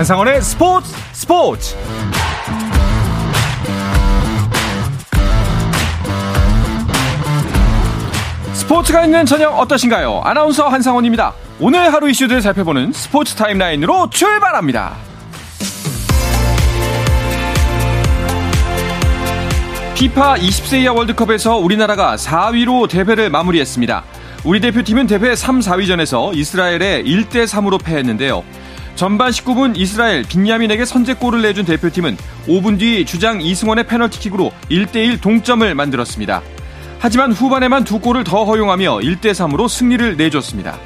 [0.00, 1.76] 한상원의 스포츠 스포츠
[8.54, 10.22] 스포츠가 있는 저녁 어떠신가요?
[10.24, 11.34] 아나운서 한상원입니다.
[11.60, 14.96] 오늘 하루 이슈들 살펴보는 스포츠 타임라인으로 출발합니다.
[19.96, 24.04] 피파 20세 이하 월드컵에서 우리나라가 4위로 대회를 마무리했습니다.
[24.44, 28.42] 우리 대표팀은 대회 3, 4위전에서 이스라엘에 1대 3으로 패했는데요.
[29.00, 36.42] 전반 19분 이스라엘 빈야민에게 선제골을 내준 대표팀은 5분 뒤 주장 이승원의 페널티킥으로 1대1 동점을 만들었습니다.
[36.98, 40.78] 하지만 후반에만 두 골을 더 허용하며 1대3으로 승리를 내줬습니다.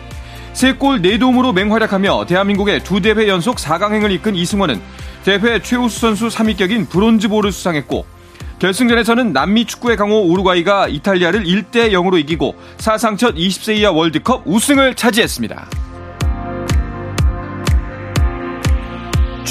[0.52, 4.80] 3골 4도움으로 맹활약하며 대한민국의 두 대회 연속 4강행을 이끈 이승원은
[5.24, 8.06] 대회 최우수 선수 3위격인 브론즈볼을 수상했고
[8.60, 14.94] 결승전에서는 남미 축구의 강호 우루과이가 이탈리아를 1대 0으로 이기고 사상 첫 20세 이하 월드컵 우승을
[14.94, 15.66] 차지했습니다.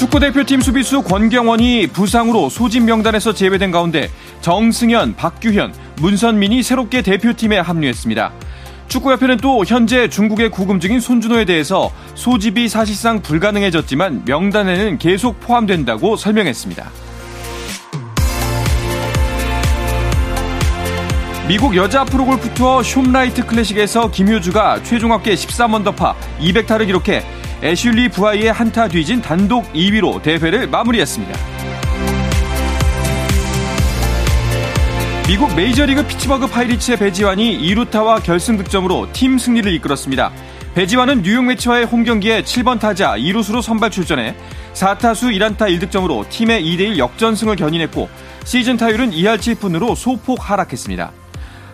[0.04, 4.10] 축구대표팀 수비수 권경원이 부상으로 소집 명단에서 제외된 가운데
[4.42, 8.32] 정승현, 박규현, 문선민이 새롭게 대표팀에 합류했습니다.
[8.88, 16.90] 축구협회는 또 현재 중국에 구금 중인 손준호에 대해서 소집이 사실상 불가능해졌지만 명단에는 계속 포함된다고 설명했습니다.
[21.48, 28.86] 미국 여자 프로골프 투어 숀라이트 클래식에서 김효주가 최종 합계 13언더파 200타를 기록해 애슐리 부하이의 한타
[28.88, 31.34] 뒤진 단독 2위로 대회를 마무리했습니다.
[35.26, 40.30] 미국 메이저리그 피츠버그 파이리츠의 배지환이 2루타와 결승 득점으로 팀 승리를 이끌었습니다.
[40.74, 44.34] 배지환은 뉴욕 매치와의 홈 경기에 7번 타자 2루수로 선발 출전해
[44.74, 48.10] 4타수 1안타 1득점으로 팀의 2대1 역전승을 견인했고
[48.44, 51.12] 시즌 타율은 2할 7푼으로 소폭 하락했습니다.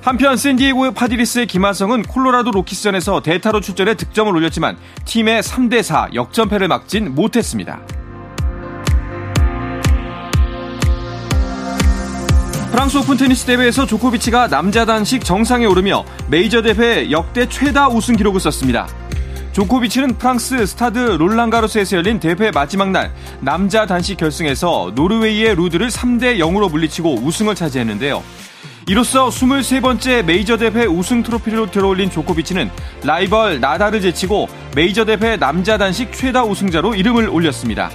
[0.03, 7.81] 한편 샌디에고 파드리스의 김하성은 콜로라도 로키스전에서 대타로 출전해 득점을 올렸지만 팀의 3대4 역전패를 막진 못했습니다.
[12.71, 18.41] 프랑스 오픈 테니스 대회에서 조코비치가 남자 단식 정상에 오르며 메이저 대회 역대 최다 우승 기록을
[18.41, 18.89] 썼습니다.
[19.53, 26.71] 조코비치는 프랑스 스타드 롤랑가로스에서 열린 대회 마지막 날 남자 단식 결승에서 노르웨이의 루드를 3대 0으로
[26.71, 28.23] 물리치고 우승을 차지했는데요.
[28.91, 32.69] 이로써 23번째 메이저 대회 우승 트로피를 들어올린 조코비치는
[33.05, 37.89] 라이벌 나다를 제치고 메이저 대회 남자 단식 최다 우승자로 이름을 올렸습니다.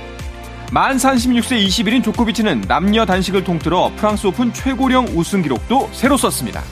[0.71, 6.63] 만 36세 20일인 조코비치는 남녀 단식을 통틀어 프랑스 오픈 최고령 우승 기록도 새로 썼습니다.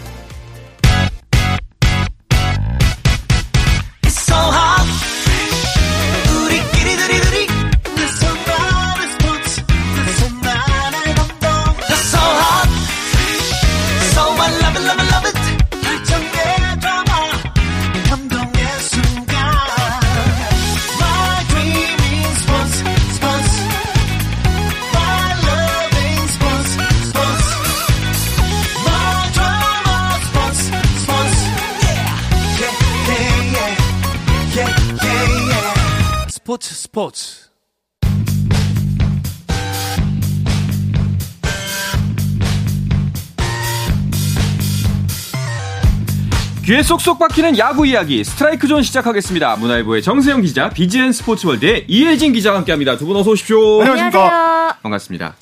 [37.04, 37.44] 스포츠
[46.66, 49.58] 귀에 쏙쏙 박히는 야구 이야기 스트라이크 존 시작하겠습니다.
[49.58, 52.98] 문화일보의 정세영 기자, BGN 스포츠월드의 이혜진 기자와 함께합니다.
[52.98, 53.82] 두 분 어서 오십시오.
[53.82, 54.78] 안녕하십니까.
[54.82, 55.36] 반갑습니다.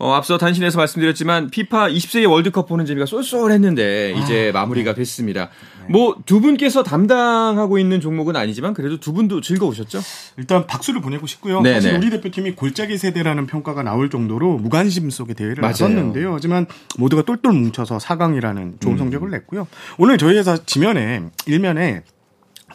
[0.00, 5.00] 어, 앞서 단신에서 말씀드렸지만 피파 20세 이하 월드컵 보는 재미가 쏠쏠했는데 이제 아, 마무리가 네.
[5.00, 5.50] 됐습니다.
[5.86, 5.92] 네.
[5.92, 10.00] 뭐두 분께서 담당하고 있는 종목은 아니지만 그래도 두 분도 즐거우셨죠?
[10.38, 11.60] 일단 박수를 보내고 싶고요.
[11.60, 11.74] 네네.
[11.74, 11.98] 사실 네.
[11.98, 15.72] 우리 대표팀이 골짜기 세대라는 평가가 나올 정도로 무관심 속의 대회를 맞아요.
[15.72, 16.32] 나섰는데요.
[16.32, 16.66] 하지만
[16.98, 18.98] 모두가 똘똘 뭉쳐서 4강이라는 좋은 음.
[18.98, 19.66] 성적을 냈고요.
[19.98, 22.04] 오늘 저희 회사 지면에 일면에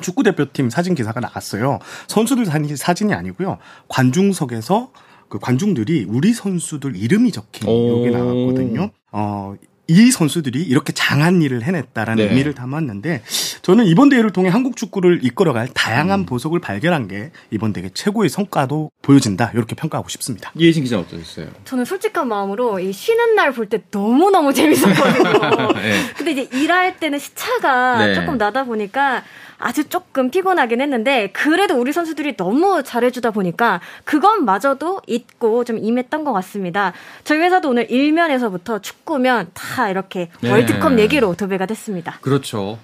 [0.02, 1.80] 축구 대표팀 사진 기사가 나왔어요.
[2.08, 3.58] 선수들 사진이 아니고요.
[3.88, 4.92] 관중석에서
[5.30, 8.92] 그 관중들이 우리 선수들 이름이 적힌 이게 나왔거든요.
[9.12, 9.56] 어,
[9.88, 12.30] 이 선수들이 이렇게 장한 일을 해냈다라는 네.
[12.32, 13.22] 의미를 담았는데
[13.62, 16.26] 저는 이번 대회를 통해 한국 축구를 이끌어갈 다양한 음.
[16.26, 20.52] 보석을 발견한 게 이번 대회 최고의 성과도 보여진다 이렇게 평가하고 싶습니다.
[20.56, 21.50] 이혜진 기자 어떠셨어요?
[21.66, 25.72] 저는 솔직한 마음으로 이 쉬는 날 볼 때 너무 너무 재밌었거든요.
[25.80, 26.00] 네.
[26.18, 28.16] 근데 이제 일할 때는 시차가 네.
[28.16, 29.24] 조금 나다 보니까
[29.58, 36.34] 아주 조금 피곤하긴 했는데 그래도 우리 선수들이 너무 잘해주다 보니까 그것마저도 잊고 좀 임했던 것
[36.34, 36.94] 같습니다.
[37.24, 40.52] 저희 회사도 오늘 일면에서부터 축구면 다 이렇게 네.
[40.52, 42.18] 월드컵 얘기로 도배가 됐습니다.
[42.22, 42.78] 그렇죠.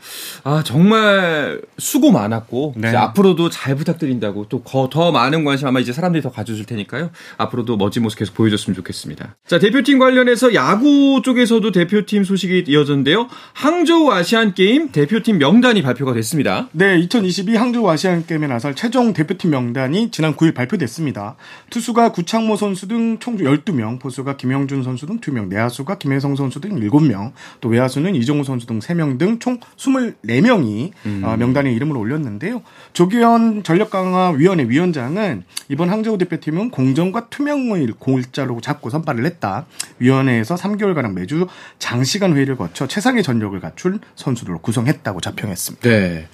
[0.44, 2.95] 아 정말 수고 많았고 네.
[2.95, 7.12] 앞으로도 잘 부탁드린다고 또 더 많은 관심 아마 이제 사람들이 더 가져줄 테니까요.
[7.38, 9.35] 앞으로도 멋진 모습 계속 보여줬으면 좋겠습니다.
[9.45, 13.27] 자 대표팀 관련해서 야구 쪽에서도 대표팀 소식이 이어졌는데요.
[13.53, 16.69] 항저우 아시안 게임 대표팀 명단이 발표가 됐습니다.
[16.73, 21.35] 네, 2022 항저우 아시안 게임에 나설 최종 대표팀 명단이 지난 9일 발표됐습니다.
[21.69, 26.79] 투수가 구창모 선수 등 총 12명, 포수가 김영준 선수 등 2명, 내야수가 김혜성 선수 등
[26.79, 31.21] 7명, 또 외야수는 이종우 선수 등 3명 등 총 24명이 음.
[31.25, 32.62] 어, 명단에 이름을 올렸는데요.
[32.94, 39.65] 조기현 전력강화위원회 위원장은 이번 항저우 대표팀은 공정과 투명을 골자로 잡고 선발을 했다.
[40.00, 41.47] 위원회에서 3개월가량 매주
[41.79, 45.89] 장시간 회의를 거쳐 최상의 전력을 갖춘 선수들로 구성했다고 자평했습니다.
[45.89, 46.27] 네.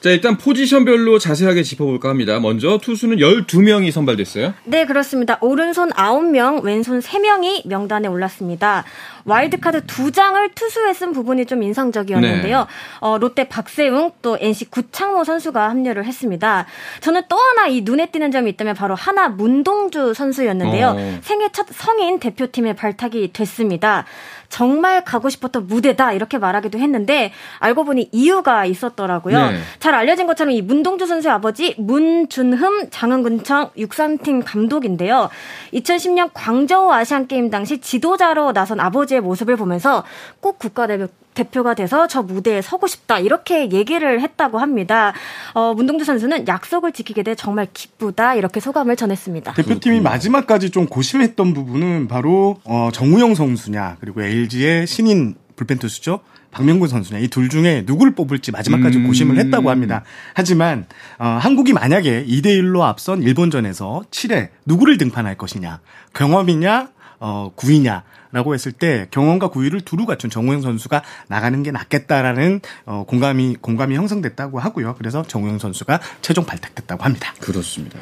[0.00, 2.38] 자, 일단 포지션별로 자세하게 짚어볼까 합니다.
[2.38, 4.54] 먼저 투수는 12명이 선발됐어요.
[4.64, 5.38] 네, 그렇습니다.
[5.40, 8.84] 오른손 9명, 왼손 3명이 명단에 올랐습니다.
[9.24, 12.58] 와일드카드 두 장을 투수에 쓴 부분이 좀 인상적이었는데요.
[12.60, 12.66] 네.
[13.00, 16.66] 어, 롯데 박세웅 또 NC 구창모 선수가 합류를 했습니다.
[17.00, 20.94] 저는 또 하나 이 눈에 띄는 점이 있다면 바로 하나 문동주 선수였는데요.
[20.96, 21.18] 어.
[21.22, 24.04] 생애 첫 성인 대표팀에 발탁이 됐습니다.
[24.48, 29.50] 정말 가고 싶었던 무대다 이렇게 말하기도 했는데 알고 보니 이유가 있었더라고요.
[29.50, 29.58] 네.
[29.78, 35.30] 잘 알려진 것처럼 이 문동주 선수의 아버지 문준흠 장흥군청 육상팀 감독인데요.
[35.72, 40.04] 2010년 광저우 아시안 게임 당시 지도자로 나선 아버지의 모습을 보면서
[40.40, 45.12] 꼭 국가대표 대표가 돼서 저 무대에 서고 싶다 이렇게 얘기를 했다고 합니다.
[45.54, 49.52] 어, 문동주 선수는 약속을 지키게 돼 정말 기쁘다 이렇게 소감을 전했습니다.
[49.54, 56.20] 대표팀이 마지막까지 좀 고심했던 부분은 바로 어, 정우영 선수냐 그리고 LG의 신인 불펜 투수죠.
[56.50, 59.06] 박명근 선수냐 이 둘 중에 누구를 뽑을지 마지막까지 음.
[59.06, 60.04] 고심을 했다고 합니다.
[60.32, 60.86] 하지만
[61.18, 65.80] 어, 한국이 만약에 2대 1로 앞선 일본전에서 7회 누구를 등판할 것이냐
[66.14, 66.88] 경험이냐
[67.20, 68.04] 어, 구위냐
[68.36, 73.96] 라고 했을 때 경험과 구위를 두루 갖춘 정우영 선수가 나가는 게 낫겠다라는 어, 공감이 공감이
[73.96, 74.94] 형성됐다고 하고요.
[74.98, 77.32] 그래서 정우영 선수가 최종 발탁됐다고 합니다.
[77.40, 77.98] 그렇습니다.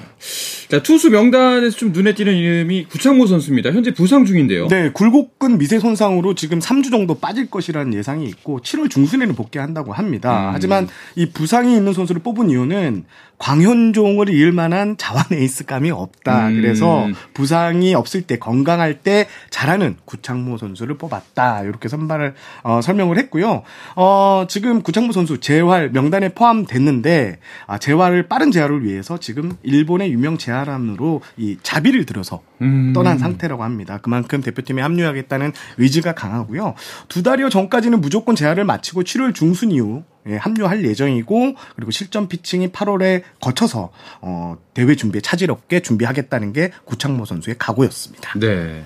[0.69, 3.71] 자, 투수 명단에서 좀 눈에 띄는 이름이 구창모 선수입니다.
[3.71, 4.67] 현재 부상 중인데요.
[4.67, 10.49] 네, 굴곡근 미세 손상으로 지금 3주 정도 빠질 것이라는 예상이 있고 7월 중순에는 복귀한다고 합니다.
[10.49, 10.51] 음.
[10.53, 13.05] 하지만 이 부상이 있는 선수를 뽑은 이유는
[13.39, 16.49] 광현종을 이을 만한 자완 에이스감이 없다.
[16.49, 16.61] 음.
[16.61, 21.63] 그래서 부상이 없을 때 건강할 때 잘하는 구 창모 선수를 뽑았다.
[21.63, 22.35] 이렇게 선발을
[22.65, 23.63] 어, 설명을 했고요.
[23.95, 30.39] 어, 지금 구창모 선수 재활 명단에 포함됐는데 아, 재활을 빠른 재활을 위해서 지금 일본의 유명
[30.39, 32.93] 재활원으로 이 자비를 들여서 음.
[32.93, 33.99] 떠난 상태라고 합니다.
[34.03, 36.75] 그만큼 대표팀에 합류하겠다는 의지가 강하고요.
[37.09, 42.69] 두 달여 전까지는 무조건 재활을 마치고 7월 중순 이후 예, 합류할 예정이고 그리고 실전 피칭이
[42.69, 43.91] 8월에 거쳐서
[44.21, 48.39] 어, 대회 준비에 차질 없게 준비하겠다는 게 구창모 선수의 각오였습니다.
[48.39, 48.85] 네.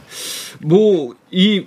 [0.61, 1.67] 뭐 이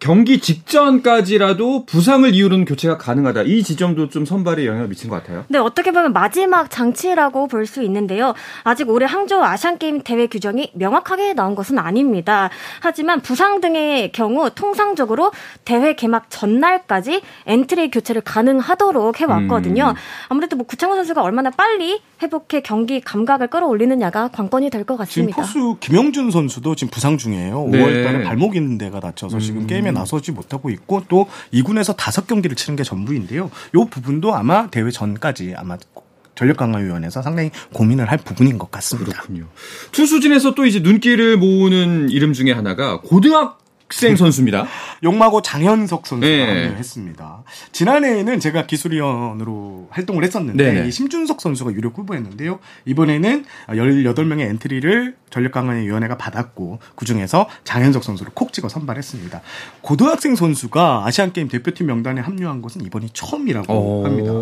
[0.00, 3.42] 경기 직전까지라도 부상을 이유로는 교체가 가능하다.
[3.42, 5.44] 이 지점도 좀 선발에 영향을 미친 것 같아요.
[5.48, 8.34] 네, 어떻게 보면 마지막 장치라고 볼 수 있는데요.
[8.64, 12.48] 아직 올해 항저우 아시안 게임 대회 규정이 명확하게 나온 것은 아닙니다.
[12.80, 15.30] 하지만 부상 등의 경우 통상적으로
[15.66, 19.90] 대회 개막 전날까지 엔트리 교체를 가능하도록 해왔거든요.
[19.90, 19.94] 음.
[20.30, 25.42] 아무래도 뭐 구창모 선수가 얼마나 빨리 회복해 경기 감각을 끌어올리느냐가 관건이 될 것 같습니다.
[25.44, 27.68] 지금 포수 김형준 선수도 지금 부상 중이에요.
[27.70, 27.78] 네.
[27.84, 29.40] 5월달에 발목 있는 데가 다쳐서 음.
[29.40, 33.50] 지금 게임에 나서지 못하고 있고 또 2군에서 다섯 경기를 치른 게 전부인데요.
[33.74, 35.76] 이 부분도 아마 대회 전까지 아마
[36.34, 39.12] 전력강화위원회에서 상당히 고민을 할 부분인 것 같습니다.
[39.12, 39.46] 그렇군요.
[39.92, 43.58] 투수진에서 또 이제 눈길을 모으는 이름 중에 하나가 고등학
[43.90, 44.66] 학생 선수입니다.
[45.02, 46.74] 용마고 장현석 선수가 네.
[46.76, 47.42] 했습니다.
[47.72, 50.90] 지난해에는 제가 기술위원으로 활동을 했었는데 네.
[50.90, 52.60] 심준석 선수가 유력 후보였는데요.
[52.86, 59.40] 이번에는 18명의 엔트리를 전력강화위원회가 받았고 그중에서 장현석 선수를 콕 찍어 선발했습니다.
[59.80, 64.04] 고등학생 선수가 아시안게임 대표팀 명단에 합류한 것은 이번이 처음이라고 오.
[64.04, 64.32] 합니다.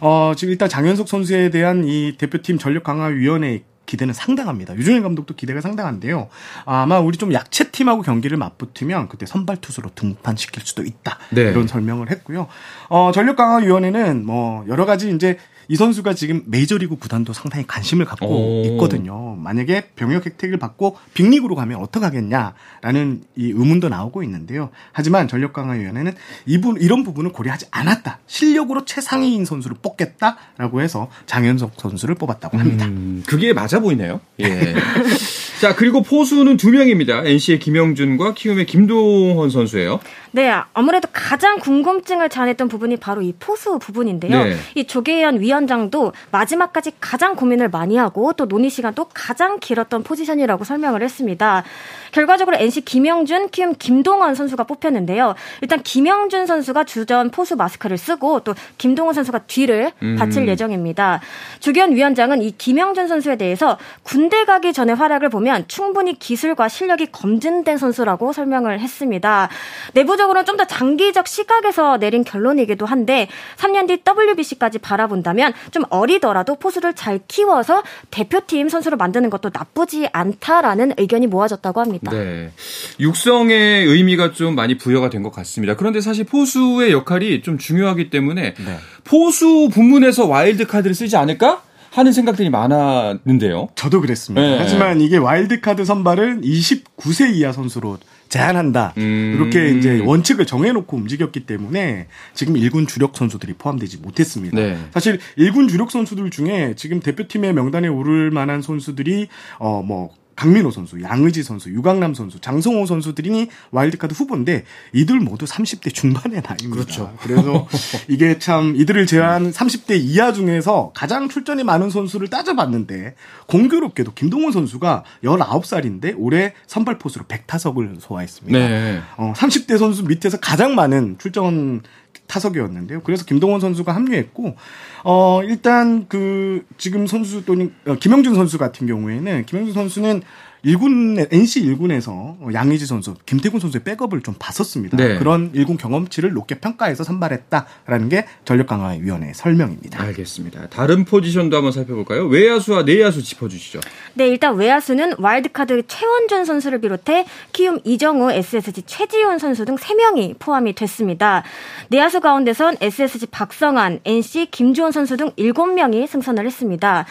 [0.00, 4.74] 어, 지금 일단 장현석 선수에 대한 이 대표팀 전력강화위원회 기대는 상당합니다.
[4.74, 6.28] 유종일 감독도 기대가 상당한데요.
[6.64, 11.18] 아마 우리 좀 약체 팀하고 경기를 맞붙으면 그때 선발 투수로 등판시킬 수도 있다.
[11.30, 11.42] 네.
[11.42, 12.48] 이런 설명을 했고요.
[12.88, 18.04] 어, 전력 강화 위원회는 뭐 여러 가지 이제 이 선수가 지금 메이저리그 구단도 상당히 관심을
[18.04, 18.64] 갖고 오.
[18.66, 19.36] 있거든요.
[19.36, 24.70] 만약에 병역 혜택을 받고 빅리그로 가면 어떡하겠냐라는 이 의문도 나오고 있는데요.
[24.92, 26.12] 하지만 전력강화위원회는
[26.46, 28.20] 이분 이런 부분을 고려하지 않았다.
[28.26, 32.86] 실력으로 최상위인 선수를 뽑겠다라고 해서 장현석 선수를 뽑았다고 합니다.
[32.86, 34.20] 음, 그게 맞아 보이네요.
[34.40, 34.74] 예.
[35.60, 37.24] 자, 그리고 포수는 두 명입니다.
[37.24, 40.00] NC의 김영준과 키움의 김동헌 선수예요.
[40.36, 44.44] 네, 아무래도 가장 궁금증을 자아냈던 부분이 바로 이 포수 부분인데요.
[44.44, 44.56] 네.
[44.74, 51.02] 이 조계현 위원장도 마지막까지 가장 고민을 많이 하고 또 논의 시간도 가장 길었던 포지션이라고 설명을
[51.02, 51.64] 했습니다.
[52.12, 55.34] 결과적으로 NC 김영준, 키움 김동원 선수가 뽑혔는데요.
[55.62, 60.16] 일단 김영준 선수가 주전 포수 마스크를 쓰고 또 김동원 선수가 뒤를 음.
[60.18, 61.22] 바칠 예정입니다.
[61.60, 67.78] 조계현 위원장은 이 김영준 선수에 대해서 군대 가기 전에 활약을 보면 충분히 기술과 실력이 검증된
[67.78, 69.48] 선수라고 설명을 했습니다.
[69.94, 73.28] 내부적 으로는 좀 더 장기적 시각에서 내린 결론이기도 한데
[73.58, 80.94] 3년 뒤 WBC까지 바라본다면 좀 어리더라도 포수를 잘 키워서 대표팀 선수로 만드는 것도 나쁘지 않다라는
[80.96, 82.10] 의견이 모아졌다고 합니다.
[82.12, 82.52] 네.
[83.00, 85.76] 육성의 의미가 좀 많이 부여가 된 것 같습니다.
[85.76, 88.78] 그런데 사실 포수의 역할이 좀 중요하기 때문에 네.
[89.04, 91.62] 포수 부문에서 와일드 카드를 쓰지 않을까?
[91.90, 93.68] 하는 생각들이 많았는데요.
[93.74, 94.40] 저도 그랬습니다.
[94.46, 94.58] 네.
[94.58, 97.96] 하지만 이게 와일드카드 선발은 29세 이하 선수로
[98.28, 98.94] 제한한다.
[98.96, 99.34] 음.
[99.36, 104.56] 이렇게 이제 원칙을 정해놓고 움직였기 때문에 지금 1군 주력 선수들이 포함되지 못했습니다.
[104.56, 104.78] 네.
[104.92, 109.28] 사실 1군 주력 선수들 중에 지금 대표팀의 명단에 오를 만한 선수들이
[109.58, 116.42] 어뭐 강민호 선수, 양의지 선수, 유강남 선수, 장성호 선수들이 와일드카드 후보인데 이들 모두 30대 중반의
[116.42, 116.84] 나이입니다.
[116.84, 117.16] 그렇죠.
[117.22, 117.66] 그래서
[118.08, 123.14] 이게 참 이들을 제한 30대 이하 중에서 가장 출전이 많은 선수를 따져봤는데
[123.46, 128.58] 공교롭게도 김동원 선수가 19살인데 올해 선발 포수로 100타석을 소화했습니다.
[128.58, 129.00] 네.
[129.16, 131.82] 어, 30대 선수 밑에서 가장 많은 출전
[132.26, 133.02] 타석이었는데요.
[133.02, 134.56] 그래서 김동원 선수가 합류했고
[135.04, 140.22] 어 일단 그 지금 선수 또는 어, 김영준 선수 같은 경우에는 김영준 선수는
[140.66, 144.96] 1군 NC 1군에서 양의지 선수, 김태군 선수의 백업을 좀 봤었습니다.
[144.96, 145.16] 네.
[145.18, 150.02] 그런 1군 경험치를 높게 평가해서 선발했다라는 게 전력 강화 위원회의 설명입니다.
[150.02, 150.66] 알겠습니다.
[150.68, 152.26] 다른 포지션도 한번 살펴볼까요?
[152.26, 153.80] 외야수와 내야수 짚어주시죠.
[154.14, 160.72] 네, 일단 외야수는 와일드카드 최원준 선수를 비롯해 키움 이정우, SSG 최지훈 선수 등 3명이 포함이
[160.74, 161.44] 됐습니다.
[161.88, 167.06] 내야수 가운데선 SSG 박성환, NC 김주원 선수 등 7명이 승선을 했습니다.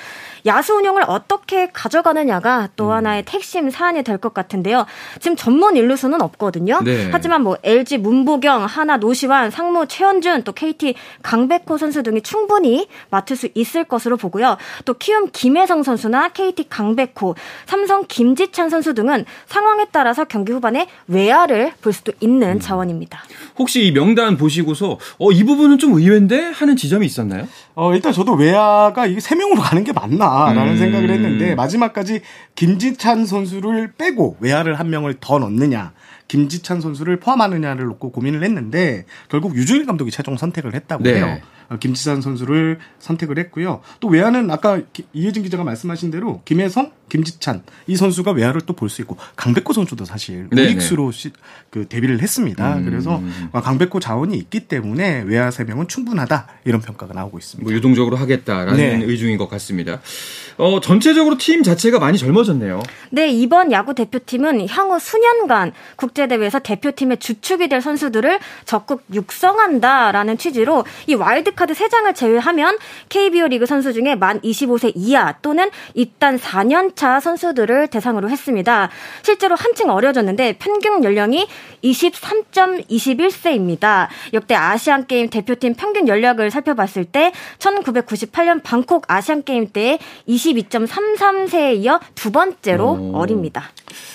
[0.45, 2.91] 야수 운영을 어떻게 가져가느냐가 또 음.
[2.91, 4.85] 하나의 핵심 사안이 될 것 같은데요.
[5.19, 6.79] 지금 전문 일루수는 없거든요.
[6.83, 7.09] 네.
[7.11, 13.35] 하지만 뭐 LG 문보경, 하나 노시환, 상무 최현준, 또 KT 강백호 선수 등이 충분히 맡을
[13.35, 14.57] 수 있을 것으로 보고요.
[14.85, 17.35] 또 키움 김혜성 선수나 KT 강백호,
[17.67, 22.59] 삼성 김지찬 선수 등은 상황에 따라서 경기 후반에 외야를 볼 수도 있는 음.
[22.59, 23.19] 자원입니다.
[23.59, 27.47] 혹시 이 명단 보시고서 어, 이 부분은 좀 의외인데 하는 지점이 있었나요?
[27.75, 30.77] 어, 일단 저도 외야가 이게 세 명으로 가는 게 맞나라는 음.
[30.77, 32.21] 생각을 했는데 마지막까지
[32.55, 35.93] 김지찬 선수를 빼고 외야를 한 명을 더 넣느냐
[36.27, 41.15] 김지찬 선수를 포함하느냐를 놓고 고민을 했는데 결국 유주일 감독이 최종 선택을 했다고 네.
[41.15, 41.39] 해요.
[41.69, 43.81] 어, 김지찬 선수를 선택을 했고요.
[43.99, 44.79] 또 외야는 아까
[45.13, 50.05] 이혜진 기자가 말씀하신 대로 김혜성, 김지찬 이 선수가 외야를 또 볼 수 있고 강백호 선수도
[50.05, 51.11] 사실 우익수로
[51.69, 52.77] 그 데뷔를 했습니다.
[52.77, 52.85] 음.
[52.85, 53.21] 그래서
[53.53, 57.63] 강백호 자원이 있기 때문에 외야 세 명은 충분하다 이런 평가가 나오고 있습니다.
[57.67, 59.05] 뭐 유동적으로 하겠다라는 네.
[59.05, 60.01] 의중인 것 같습니다.
[60.57, 62.81] 어, 전체적으로 팀 자체가 많이 젊어졌네요.
[63.11, 71.13] 네, 이번 야구 대표팀은 향후 수년간 국제대회에서 대표팀의 주축이 될 선수들을 적극 육성한다라는 취지로 이
[71.15, 72.77] 와일드 카드 3장을 제외하면
[73.09, 78.89] KBO 리그 선수 중에 만 25세 이하 또는 입단 4년 차 선수들을 대상으로 했습니다.
[79.21, 81.47] 실제로 한층 어려졌는데 평균 연령이
[81.83, 84.07] 23.21세입니다.
[84.33, 91.99] 역대 아시안 게임 대표팀 평균 연령을 살펴봤을 때 1998년 방콕 아시안 게임 때 22.33세에 이어
[92.15, 93.17] 두 번째로 오.
[93.17, 93.69] 어립니다.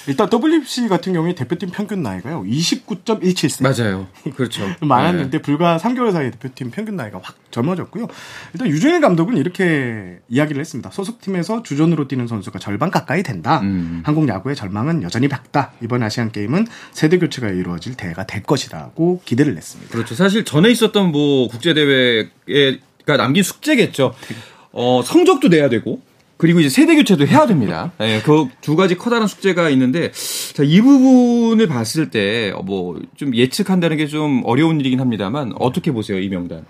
[0.06, 2.42] 일단 WBC 같은 경우에 대표팀 평균 나이가요.
[2.44, 3.62] 29.17세.
[3.62, 4.08] 맞아요.
[4.34, 4.62] 그렇죠.
[4.80, 5.42] 많았는데 네.
[5.42, 8.08] 불과 3개월 사이에 대표팀 평균 나이가 확 젊어졌고요.
[8.54, 10.90] 일단 유준일 감독은 이렇게 이야기를 했습니다.
[10.90, 13.60] 소속팀에서 주전으로 뛰는 선수가 절반 가까이 된다.
[13.60, 14.02] 음.
[14.04, 15.72] 한국 야구의 절망은 여전히 밝다.
[15.82, 19.92] 이번 아시안 게임은 세대 교체가 이루어질 대회가 될 것이라고 기대를 냈습니다.
[19.92, 20.14] 그렇죠.
[20.14, 24.14] 사실 전에 있었던 뭐 국제 대회가 남긴 숙제겠죠.
[24.72, 26.00] 어, 성적도 내야 되고
[26.40, 27.92] 그리고 이제 세대 교체도 해야 됩니다.
[28.00, 30.10] 네, 그두 가지 커다란 숙제가 있는데
[30.54, 36.18] 자, 이 부분을 봤을 때 뭐 좀 예측한다는 게 좀 어려운 일이긴 합니다만 어떻게 보세요,
[36.18, 36.64] 이 명단?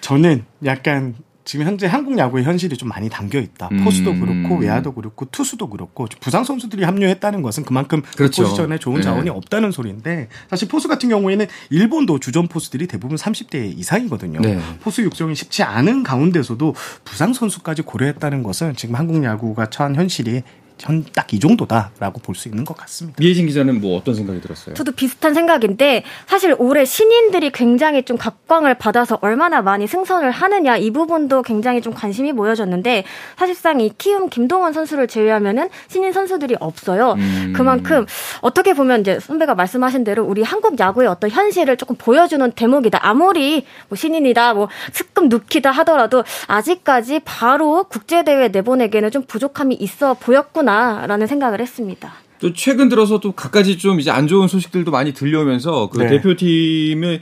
[0.00, 3.68] 저는 약간 지금 현재 한국 야구의 현실이 좀 많이 담겨 있다.
[3.72, 3.84] 음.
[3.84, 8.42] 포수도 그렇고 외야도 그렇고 투수도 그렇고 부상 선수들이 합류했다는 것은 그만큼 그 그렇죠.
[8.42, 9.02] 그 포지션에 좋은 네.
[9.02, 9.30] 자원이 네.
[9.30, 14.40] 없다는 소리인데 사실 포수 같은 경우에는 일본도 주전 포수들이 대부분 30대 이상이거든요.
[14.40, 14.58] 네.
[14.80, 20.42] 포수 육성이 쉽지 않은 가운데서도 부상 선수까지 고려했다는 것은 지금 한국 야구가 처한 현실이
[20.78, 23.16] 현 딱 이 정도다라고 볼 수 있는 것 같습니다.
[23.22, 24.74] 이혜진 기자는 뭐 어떤 생각이 들었어요?
[24.74, 30.90] 저도 비슷한 생각인데 사실 올해 신인들이 굉장히 좀 각광을 받아서 얼마나 많이 승선을 하느냐 이
[30.90, 33.04] 부분도 굉장히 좀 관심이 모여졌는데
[33.36, 37.12] 사실상 이 키움 김동원 선수를 제외하면은 신인 선수들이 없어요.
[37.12, 37.52] 음.
[37.56, 38.06] 그만큼
[38.40, 42.98] 어떻게 보면 이제 선배가 말씀하신 대로 우리 한국 야구의 어떤 현실을 조금 보여주는 대목이다.
[43.02, 50.14] 아무리 뭐 신인이다, 뭐 특급 누키다 하더라도 아직까지 바로 국제 대회 내보내기에는 좀 부족함이 있어
[50.14, 50.72] 보였구 나.
[50.72, 52.12] 않나라는 생각을 했습니다.
[52.38, 56.08] 또 최근 들어서 또 갖가지 좀 이제 안 좋은 소식들도 많이 들려오면서 그 네.
[56.08, 57.20] 대표팀의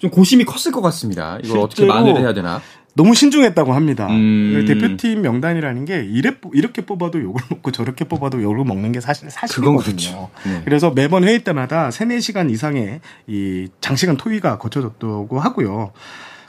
[0.00, 1.38] 좀 고심이 컸을 것 같습니다.
[1.44, 2.62] 이걸 어떻게 만회를 해야 되나?
[2.94, 4.06] 너무 신중했다고 합니다.
[4.08, 4.64] 음.
[4.66, 9.80] 대표팀 명단이라는 게 이래, 이렇게 뽑아도 욕을 먹고 저렇게 뽑아도 욕을 먹는 게 사실 사실이거든요.
[9.82, 10.30] 그렇죠.
[10.44, 10.62] 네.
[10.64, 15.92] 그래서 매번 회의 때마다 3, 4시간 이상의 이 장시간 토의가 거쳐졌다고 하고요.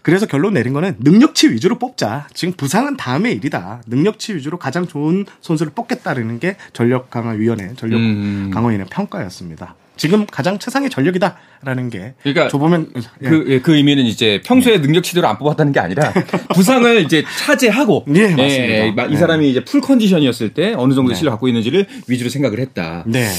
[0.03, 2.27] 그래서 결론 내린 거는 능력치 위주로 뽑자.
[2.33, 3.81] 지금 부상은 다음의 일이다.
[3.87, 8.51] 능력치 위주로 가장 좋은 선수를 뽑겠다는 게 전력 강화 위원회, 전력 음.
[8.53, 9.75] 강화위원회 평가였습니다.
[9.95, 12.91] 지금 가장 최상의 전력이다라는 게 그러니까 줘보면
[13.21, 13.29] 예.
[13.29, 16.11] 그, 예, 그 의미는 이제 평소에 능력치대로 안 뽑았다는 게 아니라
[16.53, 18.43] 부상을 이제 차지하고 예, 맞습니다.
[18.45, 19.17] 예, 이 네.
[19.17, 21.15] 사람이 이제 풀 컨디션이었을 때 어느 정도 네.
[21.15, 23.03] 실력 갖고 있는지를 위주로 생각을 했다.
[23.05, 23.29] 네.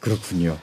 [0.00, 0.58] 그렇군요.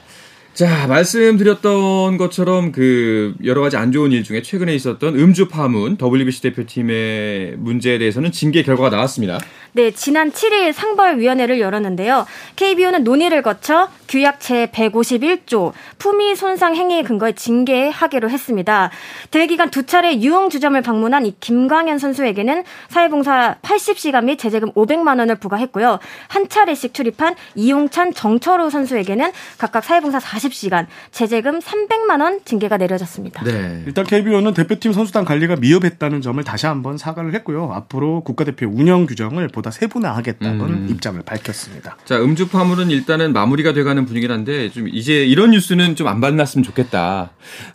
[0.54, 6.42] 자, 말씀드렸던 것처럼 그 여러 가지 안 좋은 일 중에 최근에 있었던 음주 파문 WBC
[6.42, 9.38] 대표팀의 문제에 대해서는 징계 결과가 나왔습니다.
[9.74, 12.26] 네, 지난 7일 상벌위원회를 열었는데요.
[12.56, 18.90] KBO는 논의를 거쳐 규약 제 151조 품위 손상 행위에 근거해 징계하기로 했습니다.
[19.30, 25.18] 대회 기간 두 차례 유흥 주점을 방문한 이 김광현 선수에게는 사회봉사 80시간 및 제재금 500만
[25.18, 25.98] 원을 부과했고요.
[26.28, 33.42] 한 차례씩 출입한 이용찬 정철우 선수에게는 각각 사회봉사 40 시간, 제재금 300만 원 징계가 내려졌습니다.
[33.44, 33.82] 네.
[33.86, 37.72] 일단 KBO는 대표팀 선수단 관리가 미흡했다는 점을 다시 한번 사과를 했고요.
[37.72, 40.86] 앞으로 국가대표 운영 규정을 보다 세분화하겠다는 음.
[40.88, 41.96] 입장을 밝혔습니다.
[42.04, 47.30] 자, 음주 파물은 일단은 마무리가 돼가는 분위기란데 좀 이제 이런 뉴스는 좀 안 만났으면 좋겠다.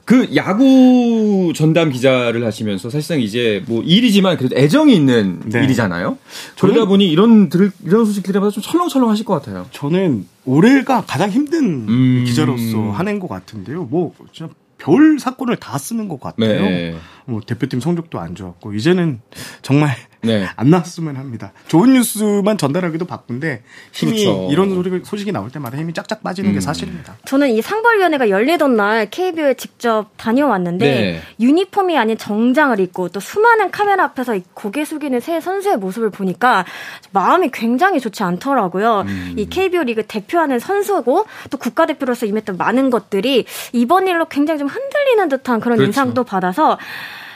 [0.05, 5.63] 그 야구 전담 기자를 하시면서 사실상 이제 뭐 일이지만 그래도 애정이 있는 네.
[5.63, 6.17] 일이잖아요.
[6.59, 9.65] 그러다 보니 이런 들 이런 소식 들으면서 좀 철렁철렁 하실 것 같아요.
[9.71, 12.23] 저는 올해가 가장 힘든 음.
[12.25, 13.83] 기자로서 한해인 것 같은데요.
[13.83, 16.61] 뭐 진짜 별 사건을 다 쓰는 것 같아요.
[16.61, 16.95] 네.
[17.25, 19.19] 뭐 대표팀 성적도 안 좋았고 이제는
[19.61, 19.95] 정말
[20.27, 20.47] 네.
[20.55, 21.51] 안 나왔으면 합니다.
[21.67, 24.47] 좋은 뉴스만 전달하기도 바쁜데 힘이 그렇죠.
[24.51, 26.53] 이런 소리, 소식이 나올 때마다 힘이 짝짝 빠지는 음.
[26.55, 27.17] 게 사실입니다.
[27.25, 31.21] 저는 이 상벌위원회가 열리던 날 KBO에 직접 다녀왔는데 네.
[31.39, 36.65] 유니폼이 아닌 정장을 입고 또 수많은 카메라 앞에서 고개 숙이는 새 선수의 모습을 보니까
[37.11, 39.05] 마음이 굉장히 좋지 않더라고요.
[39.07, 39.33] 음.
[39.37, 45.29] 이 KBO 리그 대표하는 선수고 또 국가대표로서 임했던 많은 것들이 이번 일로 굉장히 좀 흔들리는
[45.29, 45.89] 듯한 그런 그렇죠.
[45.89, 46.77] 인상도 받아서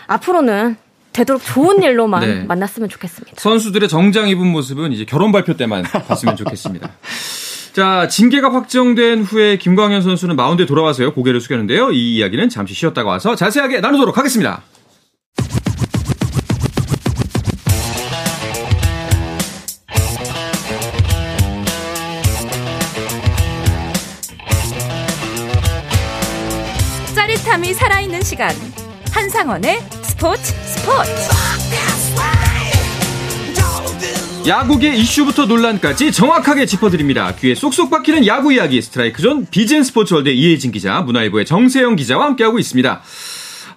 [0.08, 0.76] 앞으로는
[1.14, 2.44] 되도록 좋은 일로만 네.
[2.44, 3.38] 만났으면 좋겠습니다.
[3.40, 6.90] 선수들의 정장 입은 모습은 이제 결혼 발표 때만 봤으면 좋겠습니다.
[7.74, 11.14] 자, 징계가 확정된 후에 김광현 선수는 마운드에 돌아와서요.
[11.14, 11.92] 고개를 숙였는데요.
[11.92, 14.62] 이 이야기는 잠시 쉬었다가 와서 자세하게 나누도록 하겠습니다.
[27.16, 28.50] 짜릿함이 살아있는 시간.
[29.14, 29.80] 한상원의
[30.22, 31.12] 스포츠 스포츠.
[34.48, 37.34] 야구계 이슈부터 논란까지 정확하게 짚어드립니다.
[37.38, 42.60] 귀에 쏙쏙 박히는 야구 이야기 스트라이크 존 비젠 스포츠월드 이혜진 기자, 문화일보의 정세영 기자와 함께하고
[42.60, 43.02] 있습니다.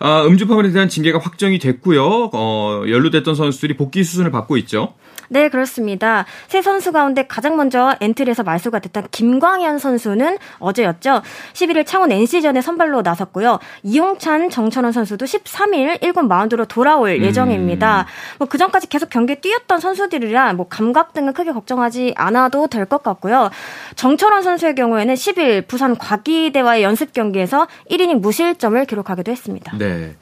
[0.01, 2.29] 아, 음주 파문에 대한 징계가 확정이 됐고요.
[2.35, 4.93] 어, 연루됐던 선수들이 복귀 수순을 밟고 있죠.
[5.29, 6.25] 네, 그렇습니다.
[6.49, 11.23] 세 선수 가운데 가장 먼저 엔트리에서 말소가 됐던 김광현 선수는 어제였죠.
[11.53, 13.59] 11일 창원 NC전에 선발로 나섰고요.
[13.83, 17.25] 이용찬, 정천원 선수도 13일 1군 마운드로 돌아올 음.
[17.25, 18.07] 예정입니다.
[18.39, 23.51] 뭐 그전까지 계속 경기에 뛰었던 선수들이라 뭐 감각 등은 크게 걱정하지 않아도 될 것 같고요.
[23.97, 29.77] 정천원 선수의 경우에는 10일 부산 과기대와의 연습 경기에서 1이닝 무실점을 기록하기도 했습니다.
[29.79, 30.15] 네.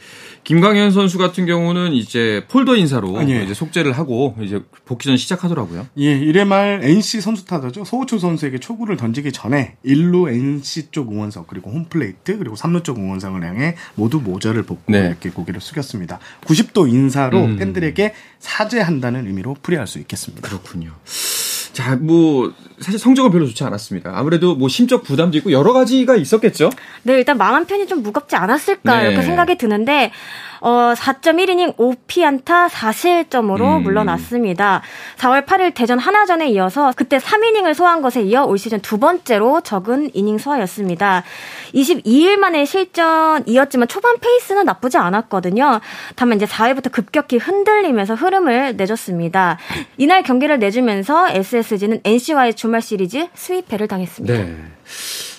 [0.44, 5.88] 김광현 선수 같은 경우는 이제 폴더 인사로 아니, 이제 속죄를 하고 이제 복귀 전 시작하더라고요.
[5.98, 7.84] 예, 1회 말 NC 선수 타자죠.
[7.84, 13.44] 소호초 선수에게 초구를 던지기 전에 1루 NC 쪽 응원석 그리고 홈플레이트 그리고 3루 쪽 응원석을
[13.44, 15.06] 향해 모두 모자를 벗고 네.
[15.08, 16.20] 이렇게 고개를 숙였습니다.
[16.42, 17.56] 90도 인사로 음.
[17.56, 20.48] 팬들에게 사죄한다는 의미로 풀이할 수 있겠습니다.
[20.48, 20.92] 그렇군요.
[21.72, 24.12] 자, 뭐 사실 성적은 별로 좋지 않았습니다.
[24.14, 26.70] 아무래도 뭐 심적 부담도 있고 여러 가지가 있었겠죠.
[27.04, 29.08] 네, 일단 마음 편이 좀 무겁지 않았을까 네.
[29.08, 30.12] 이렇게 생각이 드는데
[30.62, 33.82] 어 4.1이닝 5피안타 4실점으로 음.
[33.82, 34.80] 물러났습니다.
[35.16, 40.10] 4월 8일 대전 하나전에 이어서 그때 3이닝을 소화한 것에 이어 올 시즌 두 번째로 적은
[40.14, 41.24] 이닝 소화였습니다.
[41.74, 45.80] 22일 만에 실전이었지만 초반 페이스는 나쁘지 않았거든요.
[46.14, 49.58] 다만 이제 4회부터 급격히 흔들리면서 흐름을 내줬습니다.
[49.96, 54.34] 이날 경기를 내주면서 SSG는 NC와의 주말 시리즈 스위패를 당했습니다.
[54.34, 54.56] 네.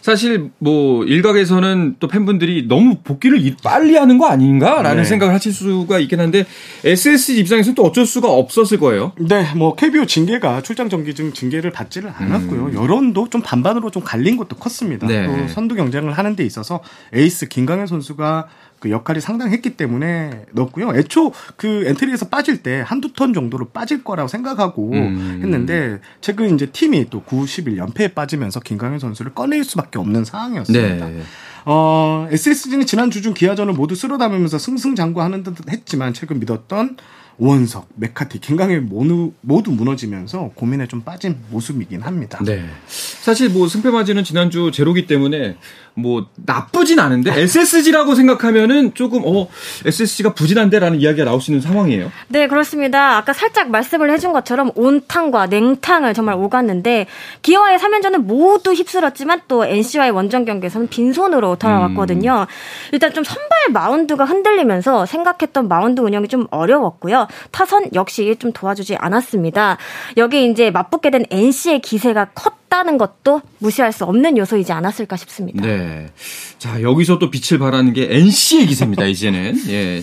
[0.03, 5.07] 사실 뭐 일각에서는 또 팬분들이 너무 복귀를 빨리 하는 거 아닌가라는 네.
[5.07, 6.45] 생각을 하실 수가 있긴 한데
[6.83, 9.13] SSG 입장에서는 또 어쩔 수가 없었을 거예요.
[9.17, 12.65] 네, 뭐 KBO 징계가 출장 정지 중 징계를 받지를 않았고요.
[12.65, 12.73] 음.
[12.73, 15.07] 여론도 좀 반반으로 좀 갈린 것도 컸습니다.
[15.07, 15.25] 네.
[15.25, 16.81] 또 선두 경쟁을 하는 데 있어서
[17.13, 18.47] 에이스 김광현 선수가
[18.83, 20.93] 그 역할이 상당했기 때문에 넣었고요.
[20.97, 25.39] 애초 그 엔트리에서 빠질 때 한두 턴 정도로 빠질 거라고 생각하고 음.
[25.41, 31.07] 했는데 최근 이제 팀이 또 90일 연패에 빠지면서 김광현 선수를 꺼낼 수밖에 없는 상황이었습니다.
[31.07, 31.21] 네.
[31.63, 36.97] 어, SSG는 지난 주중 기아전을 모두 쓸어담으면서 승승장구하는 듯 했지만 최근 믿었던
[37.37, 42.39] 오원석, 맥카티, 김강일 모두, 모두 무너지면서 고민에 좀 빠진 모습이긴 합니다.
[42.45, 42.63] 네.
[42.87, 45.57] 사실 뭐 승패마진은 지난주 제로기 때문에
[45.95, 49.47] 뭐 나쁘진 않은데 SSG라고 생각하면은 조금 어
[49.85, 52.11] SSG가 부진한데라는 이야기가 나올 수 있는 상황이에요.
[52.29, 53.17] 네 그렇습니다.
[53.17, 57.05] 아까 살짝 말씀을 해준 것처럼 온탕과 냉탕을 정말 오갔는데
[57.41, 62.47] 기아와의 3연전은 모두 휩쓸었지만 또 NC와의 원정 경기에서는 빈손으로 돌아왔거든요.
[62.49, 62.91] 음.
[62.91, 67.27] 일단 좀 선발 마운드가 흔들리면서 생각했던 마운드 운영이 좀 어려웠고요.
[67.51, 69.77] 타선 역시 좀 도와주지 않았습니다.
[70.17, 75.61] 여기 이제 맞붙게 된 NC의 기세가 컸 다는 것도 무시할 수 없는 요소이지 않았을까 싶습니다.
[75.61, 76.09] 네.
[76.57, 79.61] 자, 여기서 또 빛을 발하는 게 NC의 기세입니다, 이제는.
[79.69, 80.01] 예.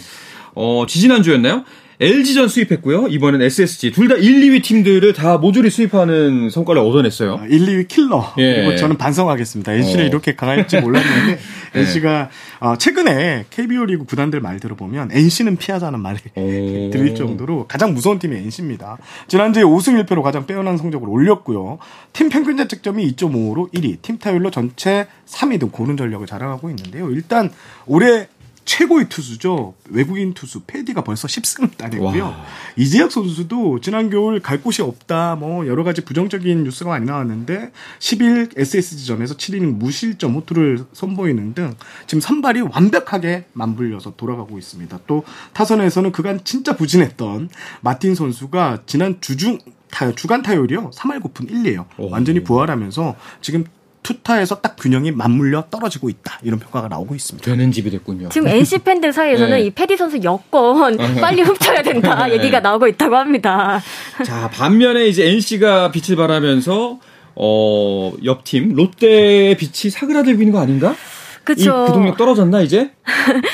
[0.54, 1.64] 어, 지지난주였나요?
[2.02, 3.08] LG전 수입했고요.
[3.08, 3.92] 이번엔 SSG.
[3.92, 7.42] 둘 다 1, 2위 팀들을 다 모조리 수입하는 성과를 얻어냈어요.
[7.46, 8.32] 1, 아, 2위 킬러.
[8.38, 8.54] 예.
[8.54, 9.72] 그리고 저는 반성하겠습니다.
[9.74, 10.06] NC를 어.
[10.08, 11.38] 이렇게 강할지 몰랐는데
[11.74, 11.80] 네.
[11.80, 18.18] NC가 어, 최근에 KBO 리그 구단들 말 들어보면 NC는 피하자는 말이 들릴 정도로 가장 무서운
[18.18, 18.96] 팀이 NC입니다.
[19.28, 21.78] 지난주에 5승 1패로 가장 빼어난 성적을 올렸고요.
[22.14, 27.10] 팀 평균 자책점이 2.5로 1위, 팀 타율로 전체 3위 등 고른 전력을 자랑하고 있는데요.
[27.10, 27.50] 일단
[27.86, 28.26] 올해
[28.64, 29.75] 최고의 투수죠.
[29.88, 32.35] 외국인 투수 패디가 벌써 10승을 따냈고요.
[32.77, 35.37] 이재혁 선수도 지난 겨울 갈 곳이 없다.
[35.37, 41.75] 뭐 여러 가지 부정적인 뉴스가 많이 나왔는데 10일 SSG전에서 7이닝 무실점 호투를 선보이는 등
[42.07, 45.01] 지금 선발이 완벽하게 맞물려서 돌아가고 있습니다.
[45.07, 47.49] 또 타선에서는 그간 진짜 부진했던
[47.81, 49.59] 마틴 선수가 지난 주중
[49.90, 50.90] 타, 주간 타율이요.
[50.90, 51.87] 3할 9푼 1리에요.
[51.99, 53.64] 완전히 부활하면서 지금
[54.02, 57.44] 투타에서 딱 균형이 맞물려 떨어지고 있다 이런 평가가 나오고 있습니다.
[57.50, 58.28] 되는 집이 됐군요.
[58.30, 59.62] 지금 NC 팬들 사이에서는 네.
[59.62, 62.34] 이 패디 선수 여권 빨리 훔쳐야 된다 네.
[62.34, 63.80] 얘기가 나오고 있다고 합니다.
[64.24, 66.98] 자 반면에 이제 NC가 빛을 발하면서
[67.36, 70.94] 어, 옆팀 롯데의 빛이 사그라들고 있는 거 아닌가?
[71.44, 71.86] 그쵸.
[71.88, 72.90] 그 동력 떨어졌나 이제?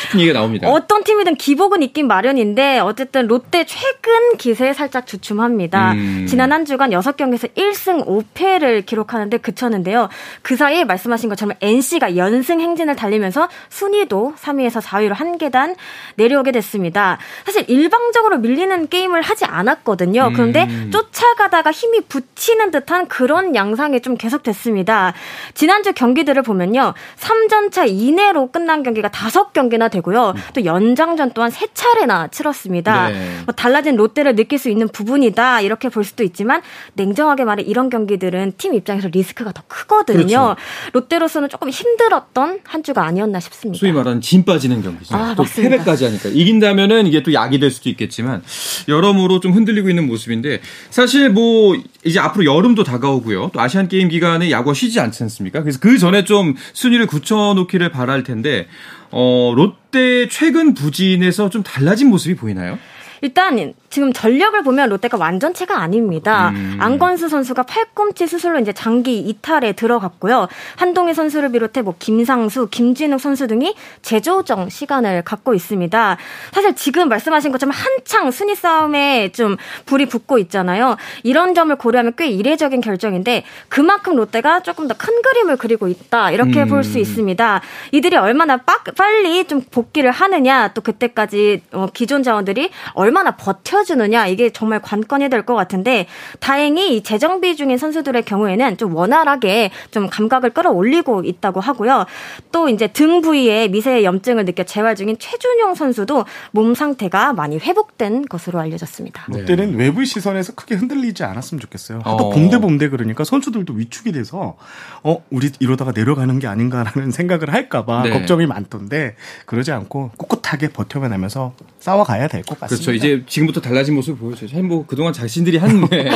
[0.02, 0.68] 싶은 얘기가 나옵니다.
[0.68, 5.92] 어떤 팀이든 기복은 있긴 마련인데 어쨌든 롯데 최근 기세에 살짝 주춤합니다.
[5.92, 6.26] 음.
[6.28, 10.08] 지난 한 주간 6경기에서 1승 5패를 기록하는데 그쳤는데요.
[10.42, 15.74] 그 사이에 말씀하신 것처럼 NC가 연승 행진을 달리면서 순위도 3위에서 4위로 한 계단
[16.14, 17.18] 내려오게 됐습니다.
[17.44, 20.30] 사실 일방적으로 밀리는 게임을 하지 않았거든요.
[20.34, 20.90] 그런데 음.
[20.92, 25.14] 쫓아가다가 힘이 붙이는 듯한 그런 양상이 좀 계속됐습니다.
[25.54, 26.94] 지난주 경기들을 보면요.
[27.18, 30.34] 3전차 이내로 끝난 경기가 5 경기 나 되고요.
[30.36, 30.42] 음.
[30.54, 33.08] 또 연장전 또한 세 차례나 치렀습니다.
[33.08, 33.40] 네.
[33.44, 36.62] 뭐 달라진 롯데를 느낄 수 있는 부분이다 이렇게 볼 수도 있지만
[36.94, 40.24] 냉정하게 말해 이런 경기들은 팀 입장에서 리스크가 더 크거든요.
[40.26, 40.56] 그렇죠.
[40.92, 43.80] 롯데로서는 조금 힘들었던 한 주가 아니었나 싶습니다.
[43.80, 45.16] 소위 말하는 진 빠지는 경기죠.
[45.16, 45.76] 아, 또 맞습니다.
[45.76, 48.42] 패배까지 하니까 이긴다면은 이게 또 약이 될 수도 있겠지만
[48.88, 53.50] 여러모로 좀 흔들리고 있는 모습인데 사실 뭐 이제 앞으로 여름도 다가오고요.
[53.52, 55.62] 또 아시안 게임 기간에 야구가 쉬지 않지 않습니까?
[55.62, 58.68] 그래서 그 전에 좀 순위를 굳혀놓기를 바랄 텐데
[59.10, 62.78] 어, 롯데 최근 부진에서 좀 달라진 모습이 보이나요?
[63.22, 66.50] 일단 지금 전력을 보면 롯데가 완전체가 아닙니다.
[66.50, 66.76] 음.
[66.80, 70.48] 안건수 선수가 팔꿈치 수술로 이제 장기 이탈에 들어갔고요.
[70.76, 76.16] 한동희 선수를 비롯해 뭐 김상수, 김진욱 선수 등이 재조정 시간을 갖고 있습니다.
[76.52, 80.96] 사실 지금 말씀하신 것처럼 한창 순위 싸움에 좀 불이 붙고 있잖아요.
[81.22, 86.62] 이런 점을 고려하면 꽤 이례적인 결정인데 그만큼 롯데가 조금 더 큰 그림을 그리고 있다 이렇게
[86.62, 86.68] 음.
[86.68, 87.60] 볼수 있습니다.
[87.92, 94.26] 이들이 얼마나 빡, 빨리 좀 복귀를 하느냐 또 그때까지 어, 기존 자원들이 얼 마나 버텨주느냐
[94.28, 96.06] 이게 정말 관건이 될 것 같은데
[96.40, 102.06] 다행히 재정비 중인 선수들의 경우에는 좀 원활하게 좀 감각을 끌어올리고 있다고 하고요.
[102.50, 108.26] 또 이제 등 부위에 미세 염증을 느껴 재활 중인 최준용 선수도 몸 상태가 많이 회복된
[108.26, 109.26] 것으로 알려졌습니다.
[109.30, 109.38] 네.
[109.40, 111.98] 롯데는 외부 시선에서 크게 흔들리지 않았으면 좋겠어요.
[112.04, 112.30] 하도 어.
[112.30, 114.56] 봄대 봄대 그러니까 선수들도 위축이 돼서
[115.02, 118.10] 어 우리 이러다가 내려가는 게 아닌가라는 생각을 할까봐 네.
[118.10, 119.14] 걱정이 많던데
[119.46, 122.84] 그러지 않고 꿋꿋하게 버텨내면서 싸워가야 될 것 같습니다.
[122.84, 122.92] 그렇죠.
[122.96, 124.48] 이제 지금부터 달라진 모습을 보여줘요.
[124.48, 126.10] 사실 뭐 그동안 자신들이 한 네,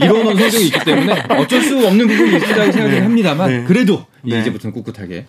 [0.00, 3.00] 이뤄놓은 성적이 있기 때문에 어쩔 수 없는 부분이 있다고 생각을 네.
[3.00, 3.64] 합니다만 네.
[3.64, 4.40] 그래도 네.
[4.40, 5.26] 이제부터는 꿋꿋하게.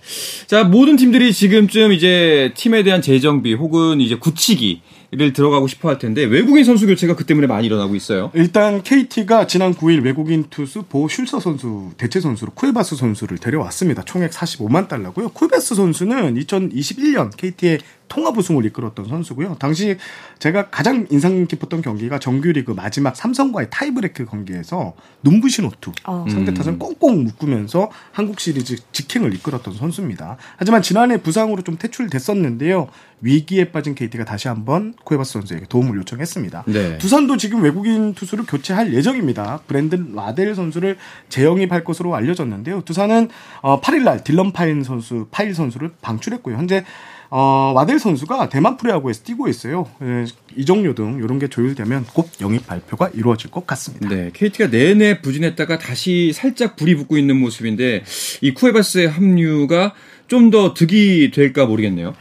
[0.47, 4.81] 자 모든 팀들이 지금쯤 이제 팀에 대한 재정비 혹은 이제 굳히기
[5.15, 8.31] 를 들어가고 싶어 할 텐데 외국인 선수 교체가 그 때문에 많이 일어나고 있어요.
[8.33, 14.01] 일단 KT가 지난 9일 외국인 투수 보 슐서 선수 대체 선수로 쿠에바스 선수를 데려왔습니다.
[14.05, 15.29] 총액 45만 달러고요.
[15.29, 19.55] 쿠에바스 선수는 2021년 KT의 통합 우승을 이끌었던 선수고요.
[19.59, 19.97] 당시
[20.39, 26.25] 제가 가장 인상 깊었던 경기가 정규리그 마지막 삼성과의 타이브레이크 경기에서 눈부신 호투 어.
[26.29, 30.37] 상대 타선 꽁꽁 묶으면서 한국 시리즈 직행을 이끌었던 선수입니다.
[30.57, 32.89] 하지만 지난해 부상으로 좀 퇴출됐었는데요.
[33.21, 36.65] 위기에 빠진 KT가 다시 한번 쿠에바스 선수에게 도움을 요청했습니다.
[36.67, 36.97] 네.
[36.97, 39.61] 두산도 지금 외국인 투수를 교체할 예정입니다.
[39.65, 40.97] 브랜든 와델 선수를
[41.29, 42.81] 재영입할 것으로 알려졌는데요.
[42.81, 43.29] 두산은
[43.61, 46.57] 8일날 어, 딜런 파인 선수, 파일 선수를 방출했고요.
[46.57, 46.83] 현재
[47.35, 49.87] 어, 와델 선수가 대만 프로야구에서 뛰고 있어요.
[50.03, 54.07] 예, 이적료 등 이런 게 조율되면 곧 영입 발표가 이루어질 것 같습니다.
[54.07, 58.03] 네, KT가 내내 부진했다가 다시 살짝 불이 붙고 있는 모습인데
[58.41, 59.95] 이 쿠에바스의 합류가
[60.27, 62.13] 좀 더 득이 될까 모르겠네요.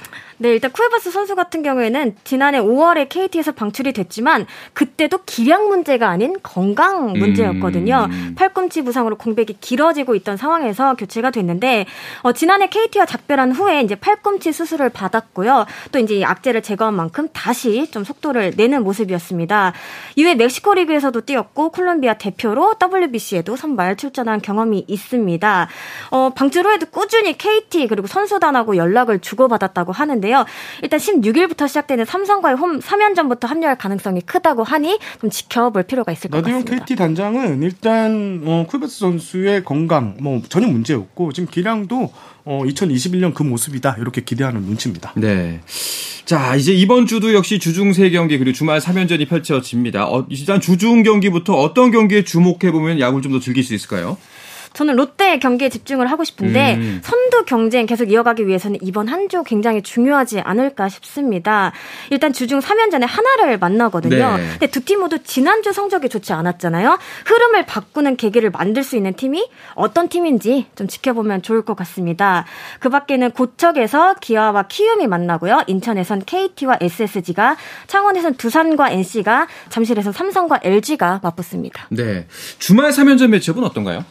[0.43, 6.35] 네, 일단 쿠에바스 선수 같은 경우에는 지난해 5월에 KT에서 방출이 됐지만 그때도 기량 문제가 아닌
[6.43, 8.09] 건강 문제였거든요.
[8.11, 8.35] 음.
[8.37, 11.87] 팔꿈치 부상으로 공백이 길어지고 있던 상황에서 교체가 됐는데
[12.23, 15.65] 어, 지난해 KT와 작별한 후에 이제 팔꿈치 수술을 받았고요.
[15.93, 19.75] 또 이제 악재를 제거한 만큼 다시 좀 속도를 내는 모습이었습니다.
[20.17, 25.69] 이후에 멕시코 리그에서도 뛰었고 콜롬비아 대표로 WBC에도 선발 출전한 경험이 있습니다.
[26.11, 30.32] 어, 방출 후에도 꾸준히 KT 그리고 선수단하고 연락을 주고받았다고 하는데요.
[30.33, 30.45] 있는데요.
[30.83, 36.43] 일단 16일부터 시작되는 삼성과의 홈 3연전부터 합류할 가능성이 크다고 하니 좀 지켜볼 필요가 있을 것
[36.43, 36.75] 같습니다.
[36.77, 42.13] KT 단장은 일단 어, 쿨베스 선수의 건강 뭐 전혀 문제 없고 지금 기량도
[42.45, 45.13] 어, 2021년 그 모습이다 이렇게 기대하는 눈치입니다.
[45.17, 45.61] 네.
[46.25, 50.09] 자 이제 이번 주도 역시 주중 세 경기 그리고 주말 3연전이 펼쳐집니다.
[50.09, 54.19] 어, 일단 주중 경기부터 어떤 경기에 주목해 보면 야구를 좀 더 즐길 수 있을까요?
[54.75, 57.01] 저는 롯데 경기에 집중을 하고 싶은데 음.
[57.03, 61.73] 선두 경쟁 계속 이어가기 위해서는 이번 한 주 굉장히 중요하지 않을까 싶습니다.
[62.11, 64.37] 일단 주중 3연전에 하나를 만나거든요.
[64.37, 64.49] 네.
[64.53, 66.99] 근데 두 팀 모두 지난주 성적이 좋지 않았잖아요.
[67.27, 72.45] 흐름을 바꾸는 계기를 만들 수 있는 팀이 어떤 팀인지 좀 지켜보면 좋을 것 같습니다.
[72.81, 75.63] 그 밖에는 고척에서 기아와 키움이 만나고요.
[75.69, 77.57] 인천에선 KT와 SSG가
[77.87, 81.87] 창원에선 두산과 NC가 잠실에서 삼성과 LG가 맞붙습니다.
[81.91, 82.27] 네.
[82.59, 84.05] 주말 3연전 매치업은 어떤가요?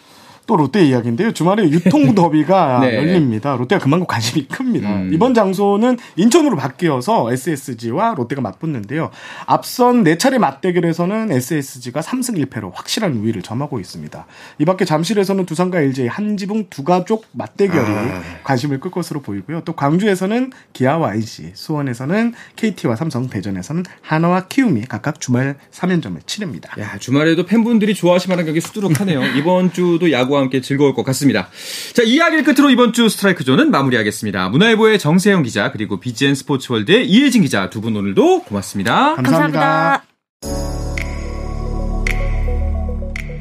[0.52, 1.32] 또 롯데 이야기인데요.
[1.32, 2.98] 주말에 유통 더비가 네.
[2.98, 3.56] 열립니다.
[3.56, 4.98] 롯데가 그만큼 관심이 큽니다.
[4.98, 5.14] 음.
[5.14, 9.12] 이번 장소는 인천으로 바뀌어서 SSG와 롯데가 맞붙는데요.
[9.46, 14.26] 앞선 네 차례 맞대결에서는 SSG가 3승 1패로 확실한 우위를 점하고 있습니다.
[14.60, 18.22] 이 밖에 잠실에서는 두산과 LG 한 지붕 두 가족 맞대결이 아.
[18.44, 19.62] 관심을 끌 것으로 보이고요.
[19.64, 26.74] 또 광주에서는 기아와 NC, 수원에서는 KT와 삼성, 대전에서는 하나와 키움이 각각 주말 3연전을 치릅니다.
[26.78, 29.38] 야, 주말에도 팬분들이 좋아하실 만한 경기 수두룩하네요.
[29.38, 31.50] 이번 주도 야구 함께 즐거울 것 같습니다.
[31.94, 34.50] 자, 이야기를 끝으로 이번 주 스트라이크 존은 마무리하겠습니다.
[34.50, 39.16] 문화일보의 정세영 기자 그리고 BGN 스포츠월드의 이혜진 기자 두 분 오늘도 고맙습니다.
[39.16, 40.04] 감사합니다.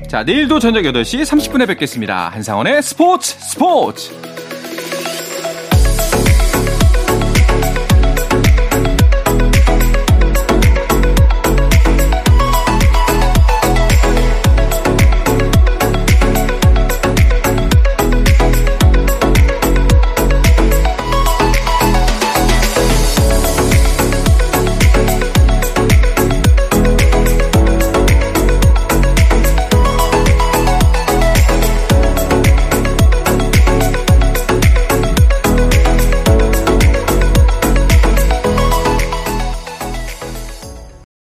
[0.09, 2.31] 자, 내일도 저녁 8시 30분에 뵙겠습니다.
[2.31, 4.11] 한상원의 스포츠 스포츠!